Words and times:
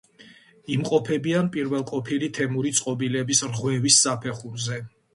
იმყოფებიან 0.75 1.51
პირველყოფილი 1.57 2.31
თემური 2.39 2.75
წყობილების 2.81 3.45
რღვევის 3.55 4.05
საფეხურზე. 4.09 4.87